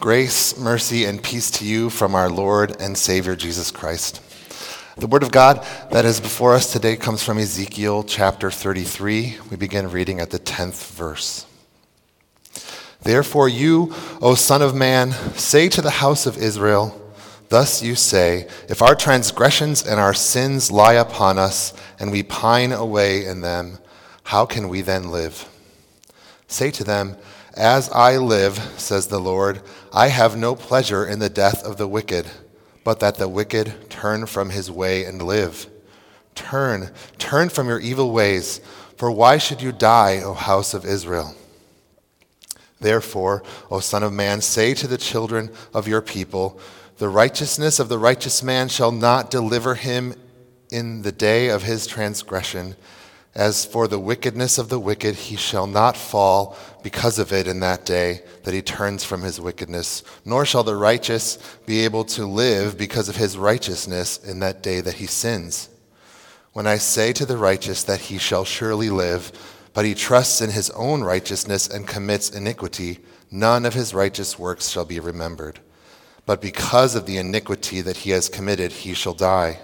[0.00, 4.20] Grace, mercy, and peace to you from our Lord and Savior Jesus Christ.
[4.96, 9.38] The word of God that is before us today comes from Ezekiel chapter 33.
[9.50, 11.46] We begin reading at the 10th verse.
[13.02, 17.00] Therefore, you, O Son of Man, say to the house of Israel,
[17.48, 22.72] Thus you say, If our transgressions and our sins lie upon us, and we pine
[22.72, 23.78] away in them,
[24.24, 25.48] how can we then live?
[26.46, 27.16] Say to them,
[27.54, 31.88] As I live, says the Lord, I have no pleasure in the death of the
[31.88, 32.26] wicked,
[32.82, 35.66] but that the wicked turn from his way and live.
[36.34, 38.60] Turn, turn from your evil ways,
[38.96, 41.34] for why should you die, O house of Israel?
[42.80, 46.58] Therefore, O Son of Man, say to the children of your people,
[46.98, 50.14] The righteousness of the righteous man shall not deliver him
[50.70, 52.76] in the day of his transgression.
[53.34, 57.58] As for the wickedness of the wicked, he shall not fall because of it in
[57.60, 62.26] that day that he turns from his wickedness, nor shall the righteous be able to
[62.26, 65.68] live because of his righteousness in that day that he sins.
[66.52, 69.32] When I say to the righteous that he shall surely live,
[69.72, 73.00] but he trusts in his own righteousness and commits iniquity,
[73.32, 75.58] none of his righteous works shall be remembered.
[76.24, 79.58] But because of the iniquity that he has committed, he shall die.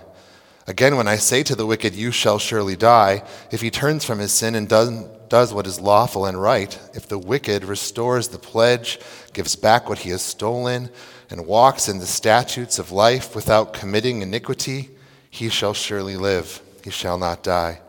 [0.70, 4.20] Again, when I say to the wicked, You shall surely die, if he turns from
[4.20, 4.88] his sin and does,
[5.28, 9.00] does what is lawful and right, if the wicked restores the pledge,
[9.32, 10.88] gives back what he has stolen,
[11.28, 14.90] and walks in the statutes of life without committing iniquity,
[15.28, 17.80] he shall surely live, he shall not die.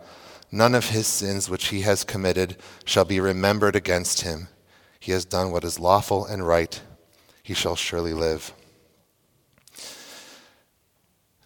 [0.51, 4.47] None of his sins which he has committed shall be remembered against him.
[4.99, 6.81] He has done what is lawful and right,
[7.43, 8.51] he shall surely live.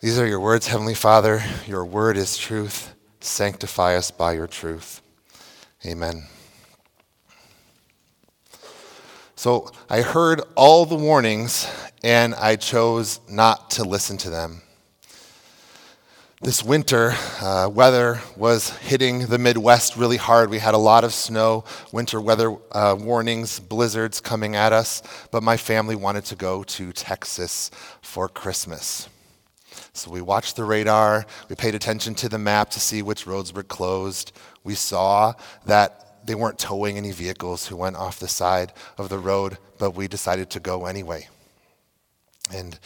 [0.05, 1.43] These are your words, Heavenly Father.
[1.65, 2.93] Your word is truth.
[3.21, 5.01] Sanctify us by your truth.
[5.83, 6.27] Amen.
[9.35, 11.67] So I heard all the warnings
[12.03, 14.61] and I chose not to listen to them.
[16.39, 20.51] This winter, uh, weather was hitting the Midwest really hard.
[20.51, 25.01] We had a lot of snow, winter weather uh, warnings, blizzards coming at us,
[25.31, 27.71] but my family wanted to go to Texas
[28.03, 29.09] for Christmas.
[29.95, 33.53] So we watched the radar, we paid attention to the map to see which roads
[33.53, 34.33] were closed.
[34.63, 35.33] We saw
[35.65, 39.91] that they weren't towing any vehicles who went off the side of the road, but
[39.91, 41.29] we decided to go anyway.
[42.53, 42.77] And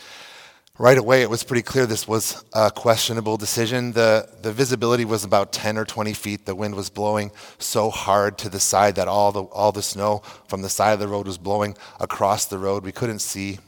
[0.78, 3.94] right away, it was pretty clear this was a questionable decision.
[3.94, 6.46] The, the visibility was about 10 or 20 feet.
[6.46, 10.22] The wind was blowing so hard to the side that all the, all the snow
[10.48, 12.84] from the side of the road was blowing across the road.
[12.84, 13.60] We couldn't see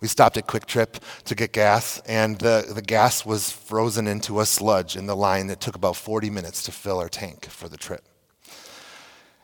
[0.00, 4.46] we stopped at QuikTrip to get gas, and the, the gas was frozen into a
[4.46, 7.76] sludge in the line that took about 40 minutes to fill our tank for the
[7.76, 8.04] trip.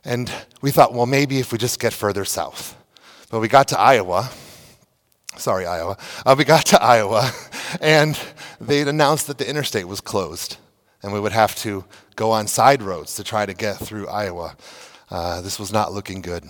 [0.05, 2.77] And we thought, well, maybe if we just get further south.
[3.31, 4.31] But we got to Iowa.
[5.37, 5.97] Sorry, Iowa.
[6.25, 7.33] Uh, we got to Iowa,
[7.81, 8.19] and
[8.61, 10.59] they'd announced that the interstate was closed,
[11.03, 14.57] and we would have to go on side roads to try to get through Iowa.
[15.11, 16.45] Uh, this was not looking good.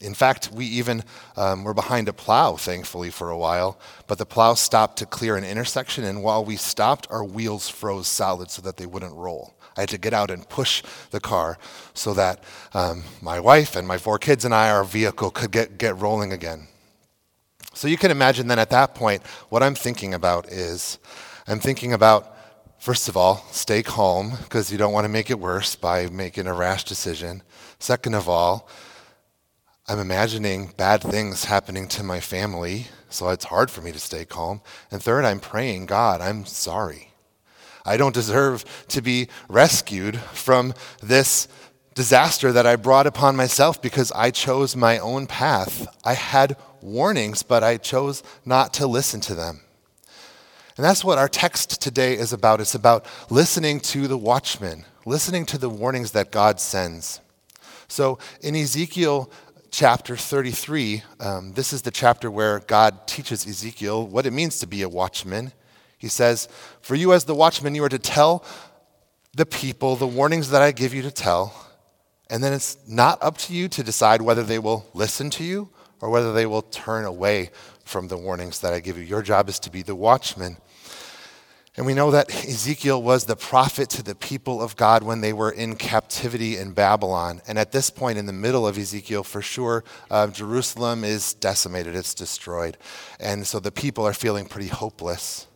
[0.00, 1.04] In fact, we even
[1.36, 5.36] um, were behind a plow, thankfully, for a while, but the plow stopped to clear
[5.36, 9.54] an intersection, and while we stopped, our wheels froze solid so that they wouldn't roll.
[9.76, 11.58] I had to get out and push the car
[11.92, 15.76] so that um, my wife and my four kids and I, our vehicle, could get,
[15.76, 16.66] get rolling again.
[17.74, 20.98] So you can imagine then at that point, what I'm thinking about is
[21.46, 22.36] I'm thinking about,
[22.78, 26.46] first of all, stay calm because you don't want to make it worse by making
[26.46, 27.42] a rash decision.
[27.78, 28.68] Second of all,
[29.90, 34.24] I'm imagining bad things happening to my family, so it's hard for me to stay
[34.24, 34.60] calm.
[34.88, 37.10] And third, I'm praying, God, I'm sorry.
[37.84, 41.48] I don't deserve to be rescued from this
[41.96, 45.88] disaster that I brought upon myself because I chose my own path.
[46.04, 49.62] I had warnings, but I chose not to listen to them.
[50.76, 52.60] And that's what our text today is about.
[52.60, 57.20] It's about listening to the watchman, listening to the warnings that God sends.
[57.88, 59.32] So in Ezekiel
[59.70, 64.66] chapter 33, um, this is the chapter where God teaches Ezekiel what it means to
[64.66, 65.52] be a watchman.
[65.96, 66.48] He says,
[66.80, 68.44] For you as the watchman, you are to tell
[69.34, 71.54] the people the warnings that I give you to tell,
[72.28, 75.68] and then it's not up to you to decide whether they will listen to you
[76.00, 77.50] or whether they will turn away
[77.84, 79.04] from the warnings that I give you.
[79.04, 80.56] Your job is to be the watchman.
[81.76, 85.32] And we know that Ezekiel was the prophet to the people of God when they
[85.32, 87.40] were in captivity in Babylon.
[87.46, 91.94] And at this point, in the middle of Ezekiel, for sure, uh, Jerusalem is decimated,
[91.94, 92.76] it's destroyed.
[93.20, 95.46] And so the people are feeling pretty hopeless.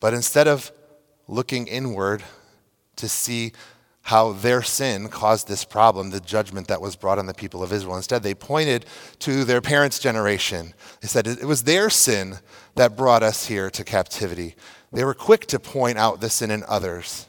[0.00, 0.72] But instead of
[1.28, 2.24] looking inward
[2.96, 3.52] to see
[4.02, 7.72] how their sin caused this problem, the judgment that was brought on the people of
[7.72, 7.96] Israel.
[7.96, 8.84] Instead, they pointed
[9.18, 10.74] to their parents' generation.
[11.00, 12.36] They said it was their sin
[12.74, 14.56] that brought us here to captivity.
[14.94, 17.26] They were quick to point out the sin in others,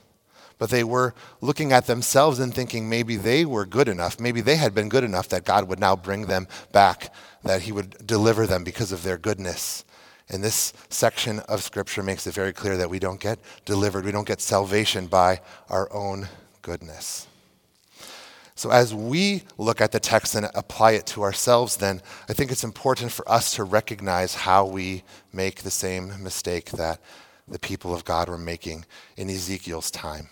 [0.59, 4.19] but they were looking at themselves and thinking maybe they were good enough.
[4.19, 7.12] Maybe they had been good enough that God would now bring them back,
[7.44, 9.83] that He would deliver them because of their goodness.
[10.29, 14.12] And this section of Scripture makes it very clear that we don't get delivered, we
[14.12, 16.29] don't get salvation by our own
[16.62, 17.27] goodness.
[18.57, 22.51] So, as we look at the text and apply it to ourselves, then I think
[22.51, 25.03] it's important for us to recognize how we
[25.33, 27.01] make the same mistake that
[27.47, 28.86] the people of God were making
[29.18, 30.30] in Ezekiel's time.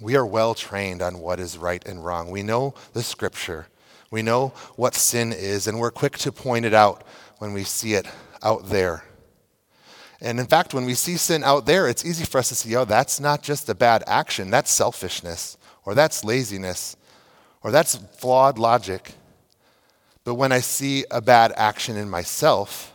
[0.00, 2.30] We are well trained on what is right and wrong.
[2.30, 3.66] We know the scripture,
[4.10, 7.04] we know what sin is, and we're quick to point it out
[7.38, 8.06] when we see it
[8.42, 9.04] out there.
[10.22, 12.76] And in fact, when we see sin out there, it's easy for us to see,
[12.76, 16.96] oh, that's not just a bad action, that's selfishness, or that's laziness,
[17.62, 19.12] or that's flawed logic.
[20.24, 22.92] But when I see a bad action in myself,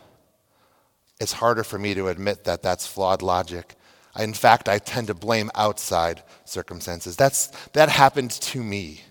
[1.20, 3.74] it's harder for me to admit that that's flawed logic.
[4.18, 7.16] In fact, I tend to blame outside circumstances.
[7.16, 9.02] That's, that happened to me.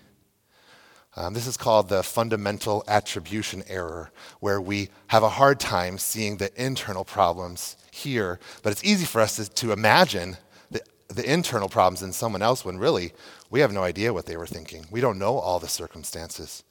[1.16, 4.10] Um, this is called the fundamental attribution error,
[4.40, 9.22] where we have a hard time seeing the internal problems here, but it's easy for
[9.22, 10.36] us to, to imagine
[10.70, 13.12] the, the internal problems in someone else when really
[13.48, 14.84] we have no idea what they were thinking.
[14.90, 16.64] We don't know all the circumstances.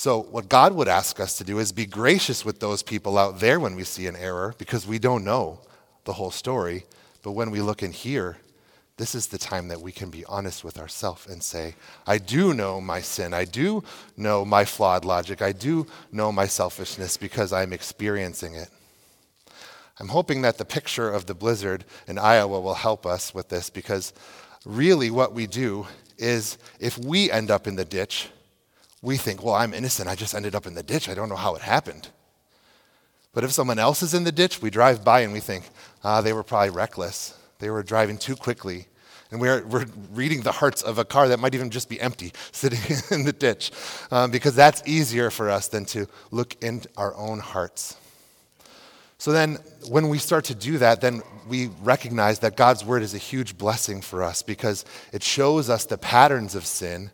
[0.00, 3.38] So, what God would ask us to do is be gracious with those people out
[3.38, 5.60] there when we see an error because we don't know
[6.04, 6.86] the whole story.
[7.22, 8.38] But when we look in here,
[8.96, 11.74] this is the time that we can be honest with ourselves and say,
[12.06, 13.34] I do know my sin.
[13.34, 13.84] I do
[14.16, 15.42] know my flawed logic.
[15.42, 18.70] I do know my selfishness because I'm experiencing it.
[19.98, 23.68] I'm hoping that the picture of the blizzard in Iowa will help us with this
[23.68, 24.14] because
[24.64, 25.86] really what we do
[26.16, 28.30] is if we end up in the ditch,
[29.02, 30.08] we think, well, I'm innocent.
[30.08, 31.08] I just ended up in the ditch.
[31.08, 32.08] I don't know how it happened.
[33.32, 35.64] But if someone else is in the ditch, we drive by and we think,
[36.04, 37.38] ah, they were probably reckless.
[37.60, 38.86] They were driving too quickly.
[39.30, 42.32] And we're, we're reading the hearts of a car that might even just be empty,
[42.52, 42.80] sitting
[43.10, 43.70] in the ditch,
[44.10, 47.96] um, because that's easier for us than to look in our own hearts.
[49.18, 49.58] So then,
[49.88, 53.58] when we start to do that, then we recognize that God's word is a huge
[53.58, 57.10] blessing for us because it shows us the patterns of sin,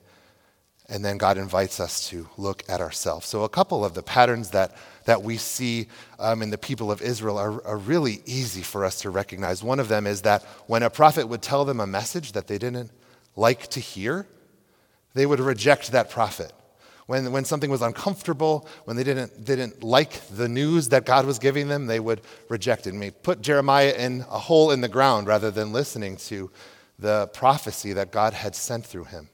[0.88, 3.26] and then God invites us to look at ourselves.
[3.26, 5.88] So, a couple of the patterns that, that we see
[6.18, 9.62] um, in the people of Israel are, are really easy for us to recognize.
[9.62, 12.58] One of them is that when a prophet would tell them a message that they
[12.58, 12.90] didn't
[13.34, 14.26] like to hear,
[15.14, 16.52] they would reject that prophet
[17.06, 21.38] when, when something was uncomfortable, when they didn't, didn't like the news that God was
[21.38, 22.92] giving them, they would reject it.
[22.92, 26.50] And they put Jeremiah in a hole in the ground rather than listening to
[26.98, 29.28] the prophecy that God had sent through him.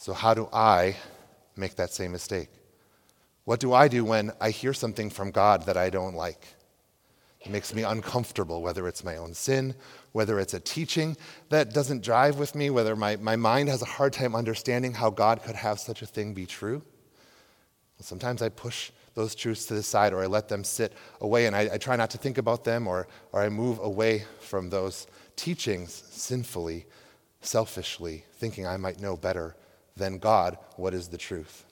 [0.00, 0.96] So, how do I
[1.56, 2.48] make that same mistake?
[3.44, 6.42] What do I do when I hear something from God that I don't like?
[7.42, 9.74] It makes me uncomfortable, whether it's my own sin,
[10.12, 11.18] whether it's a teaching
[11.50, 15.10] that doesn't drive with me, whether my, my mind has a hard time understanding how
[15.10, 16.80] God could have such a thing be true.
[18.00, 21.54] Sometimes I push those truths to the side or I let them sit away and
[21.54, 25.06] I, I try not to think about them or, or I move away from those
[25.36, 26.86] teachings sinfully,
[27.42, 29.56] selfishly, thinking I might know better
[30.00, 31.64] than God what is the truth.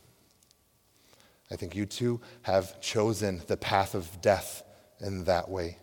[1.50, 4.62] I think you too have chosen the path of death
[5.00, 5.78] in that way.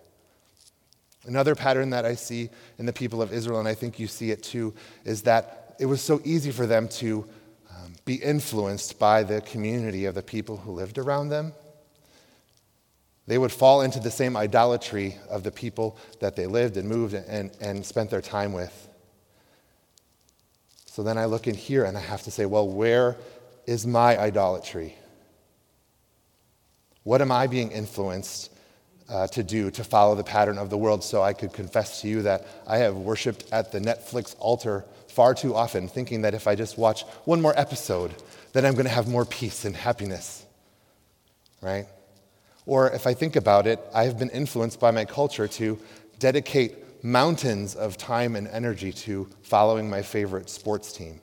[1.25, 4.29] Another pattern that I see in the people of Israel, and I think you see
[4.31, 7.27] it too, is that it was so easy for them to
[7.71, 11.53] um, be influenced by the community of the people who lived around them.
[13.27, 17.15] They would fall into the same idolatry of the people that they lived and moved
[17.15, 18.87] and, and spent their time with.
[20.95, 23.17] So then I look in here and I have to say, well, where
[23.65, 24.95] is my idolatry?
[27.03, 28.49] What am I being influenced
[29.09, 32.07] uh, to do to follow the pattern of the world so I could confess to
[32.07, 36.47] you that I have worshiped at the Netflix altar far too often, thinking that if
[36.47, 38.15] I just watch one more episode,
[38.53, 40.45] then I'm going to have more peace and happiness.
[41.61, 41.87] Right?
[42.65, 45.77] Or if I think about it, I have been influenced by my culture to
[46.19, 51.21] dedicate mountains of time and energy to following my favorite sports team.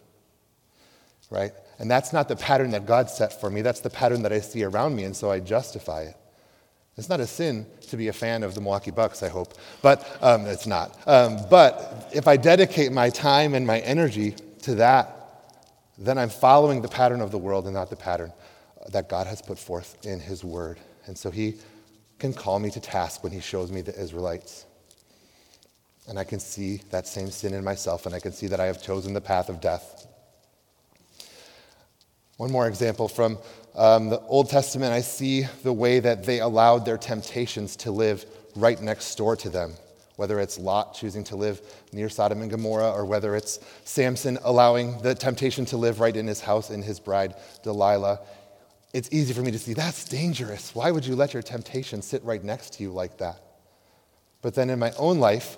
[1.29, 1.51] Right?
[1.81, 3.63] And that's not the pattern that God set for me.
[3.63, 6.17] That's the pattern that I see around me, and so I justify it.
[6.97, 10.07] It's not a sin to be a fan of the Milwaukee Bucks, I hope, but
[10.21, 10.97] um, it's not.
[11.07, 15.17] Um, but if I dedicate my time and my energy to that,
[15.99, 18.33] then I'm following the pattern of the world and not the pattern
[18.93, 20.79] that God has put forth in His Word.
[21.07, 21.57] And so He
[22.19, 24.67] can call me to task when He shows me the Israelites.
[26.09, 28.67] And I can see that same sin in myself, and I can see that I
[28.67, 30.07] have chosen the path of death.
[32.39, 33.39] One more example from
[33.75, 38.27] um, the Old Testament, I see the way that they allowed their temptations to live
[38.57, 39.75] right next door to them.
[40.17, 45.01] Whether it's Lot choosing to live near Sodom and Gomorrah, or whether it's Samson allowing
[45.03, 48.21] the temptation to live right in his house in his bride, Delilah.
[48.93, 50.75] It's easy for me to see that's dangerous.
[50.75, 53.41] Why would you let your temptation sit right next to you like that?
[54.43, 55.57] But then in my own life,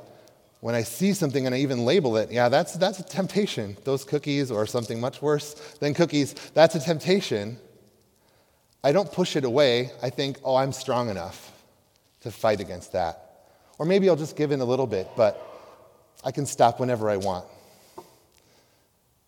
[0.65, 3.77] when I see something and I even label it, yeah, that's, that's a temptation.
[3.85, 7.59] Those cookies or something much worse than cookies, that's a temptation.
[8.83, 9.91] I don't push it away.
[10.03, 11.53] I think, oh, I'm strong enough
[12.23, 13.51] to fight against that.
[13.79, 15.39] Or maybe I'll just give in a little bit, but
[16.25, 17.45] I can stop whenever I want.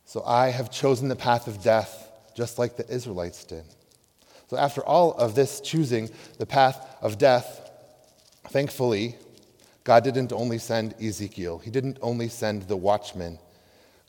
[0.07, 3.65] So I have chosen the path of death just like the Israelites did.
[4.49, 7.71] So after all of this choosing the path of death,
[8.49, 9.17] thankfully,
[9.87, 13.39] God didn't only send Ezekiel, He didn't only send the watchman.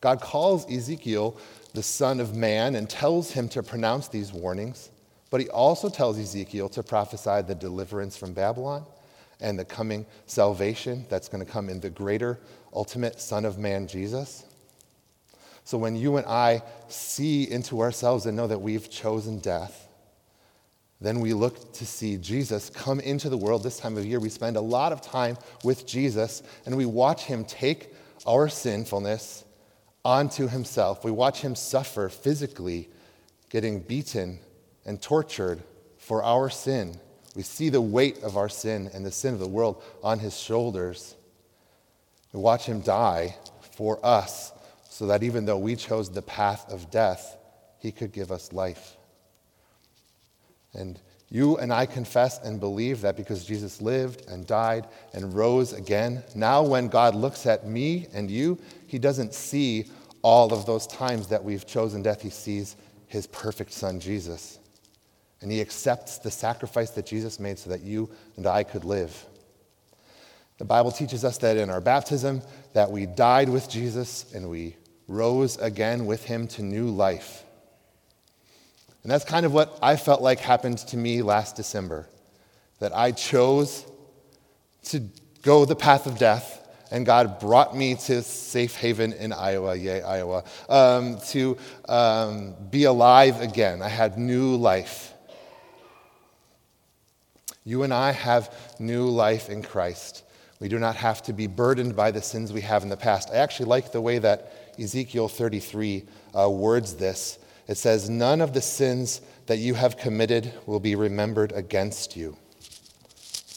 [0.01, 1.37] God calls Ezekiel
[1.75, 4.89] the Son of Man and tells him to pronounce these warnings,
[5.29, 8.87] but He also tells Ezekiel to prophesy the deliverance from Babylon
[9.39, 12.39] and the coming salvation that's going to come in the greater,
[12.73, 14.45] ultimate Son of Man, Jesus.
[15.63, 19.86] So when you and I see into ourselves and know that we've chosen death,
[20.99, 24.19] then we look to see Jesus come into the world this time of year.
[24.19, 27.93] We spend a lot of time with Jesus and we watch him take
[28.25, 29.45] our sinfulness
[30.03, 31.03] onto himself.
[31.03, 32.89] We watch him suffer physically,
[33.49, 34.39] getting beaten
[34.85, 35.61] and tortured
[35.97, 36.99] for our sin.
[37.35, 40.35] We see the weight of our sin and the sin of the world on his
[40.39, 41.15] shoulders.
[42.33, 43.35] We watch him die
[43.75, 44.51] for us
[44.89, 47.37] so that even though we chose the path of death,
[47.77, 48.97] he could give us life.
[50.77, 55.73] And you and I confess and believe that because Jesus lived and died and rose
[55.73, 58.57] again, now when God looks at me and you,
[58.87, 59.91] he doesn't see
[60.21, 62.21] all of those times that we've chosen death.
[62.21, 64.59] He sees his perfect son, Jesus.
[65.41, 69.25] And he accepts the sacrifice that Jesus made so that you and I could live.
[70.57, 72.41] The Bible teaches us that in our baptism
[72.73, 74.75] that we died with Jesus and we
[75.07, 77.43] rose again with him to new life.
[79.03, 82.09] And that's kind of what I felt like happened to me last December
[82.79, 83.85] that I chose
[84.85, 85.01] to
[85.41, 90.01] go the path of death, and God brought me to safe haven in Iowa, yay,
[90.01, 91.57] Iowa, um, to
[91.89, 93.81] um, be alive again.
[93.81, 95.13] I had new life.
[97.63, 100.23] You and I have new life in Christ.
[100.59, 103.29] We do not have to be burdened by the sins we have in the past.
[103.31, 106.03] I actually like the way that Ezekiel 33
[106.37, 107.39] uh, words this.
[107.67, 112.37] It says, None of the sins that you have committed will be remembered against you.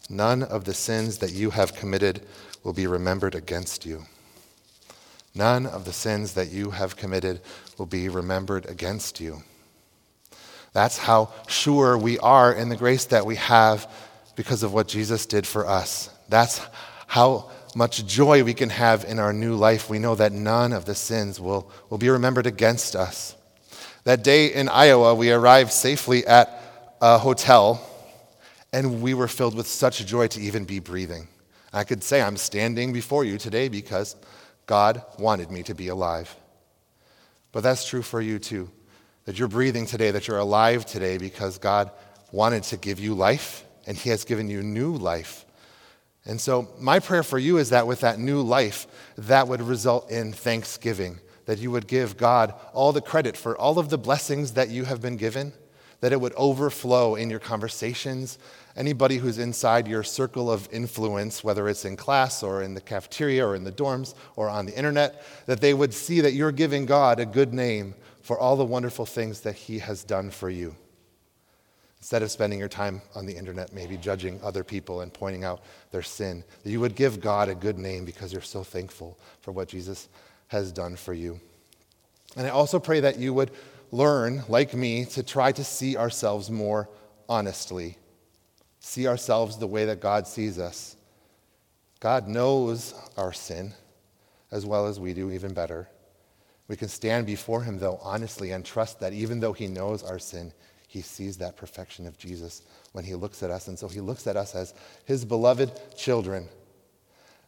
[0.09, 2.27] None of the sins that you have committed
[2.65, 4.05] will be remembered against you.
[5.35, 7.41] None of the sins that you have committed
[7.79, 9.43] will be remembered against you.
[10.73, 13.91] That's how sure we are in the grace that we have
[14.37, 16.11] because of what Jesus did for us.
[16.29, 16.61] That's
[17.07, 19.89] how much joy we can have in our new life.
[19.89, 23.37] We know that none of the sins will, will be remembered against us.
[24.05, 26.63] That day in Iowa, we arrived safely at
[27.03, 27.87] a hotel,
[28.73, 31.29] and we were filled with such joy to even be breathing.
[31.71, 34.17] I could say I'm standing before you today because
[34.65, 36.35] God wanted me to be alive.
[37.53, 38.71] But that's true for you too.
[39.27, 41.91] That you're breathing today, that you're alive today because God
[42.33, 45.45] wanted to give you life, and He has given you new life.
[46.25, 48.87] And so, my prayer for you is that with that new life,
[49.19, 51.19] that would result in thanksgiving
[51.51, 54.85] that you would give God all the credit for all of the blessings that you
[54.85, 55.53] have been given,
[55.99, 58.39] that it would overflow in your conversations.
[58.77, 63.45] Anybody who's inside your circle of influence, whether it's in class or in the cafeteria
[63.45, 66.87] or in the dorms or on the internet, that they would see that you're giving
[66.87, 70.77] God a good name for all the wonderful things that He has done for you.
[71.99, 75.65] Instead of spending your time on the internet, maybe judging other people and pointing out
[75.91, 79.51] their sin, that you would give God a good name because you're so thankful for
[79.51, 80.09] what Jesus
[80.51, 81.41] has done for you.
[82.37, 83.53] And I also pray that you would
[83.93, 86.89] learn, like me, to try to see ourselves more
[87.29, 87.97] honestly,
[88.81, 90.97] see ourselves the way that God sees us.
[92.01, 93.73] God knows our sin
[94.51, 95.89] as well as we do, even better.
[96.67, 100.19] We can stand before Him, though, honestly and trust that even though He knows our
[100.19, 100.53] sin,
[100.89, 103.69] He sees that perfection of Jesus when He looks at us.
[103.69, 106.49] And so He looks at us as His beloved children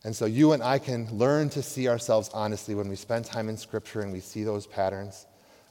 [0.05, 3.49] and so you and I can learn to see ourselves honestly when we spend time
[3.49, 5.27] in Scripture and we see those patterns.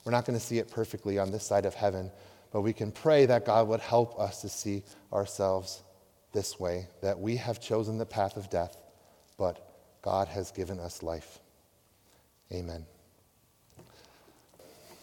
[0.06, 2.12] We're not going to see it perfectly on this side of heaven,
[2.52, 5.84] but we can pray that God would help us to see ourselves
[6.34, 8.78] this way that we have chosen the path of death,
[9.38, 9.68] but
[10.02, 11.40] God has given us life.
[12.54, 12.86] Amen.